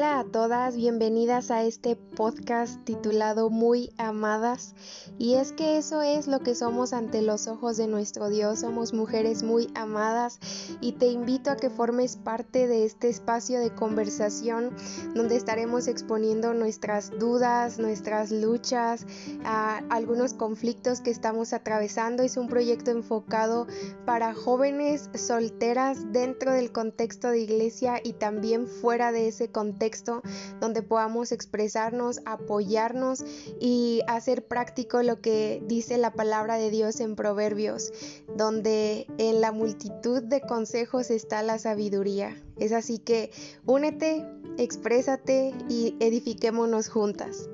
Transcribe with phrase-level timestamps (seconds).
[0.00, 4.74] Hola a todas, bienvenidas a este podcast titulado Muy Amadas.
[5.18, 8.94] Y es que eso es lo que somos ante los ojos de nuestro Dios, somos
[8.94, 10.38] mujeres muy amadas
[10.80, 14.74] y te invito a que formes parte de este espacio de conversación
[15.14, 19.04] donde estaremos exponiendo nuestras dudas, nuestras luchas,
[19.44, 22.22] algunos conflictos que estamos atravesando.
[22.22, 23.66] Es un proyecto enfocado
[24.06, 29.50] para jóvenes solteras dentro del contexto de iglesia y también fuera de ese
[30.60, 33.24] donde podamos expresarnos, apoyarnos
[33.60, 37.92] y hacer práctico lo que dice la palabra de Dios en Proverbios,
[38.36, 42.36] donde en la multitud de consejos está la sabiduría.
[42.56, 43.30] Es así que
[43.66, 44.26] únete,
[44.58, 47.48] exprésate y edifiquémonos juntas.